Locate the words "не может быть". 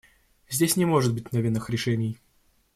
0.77-1.25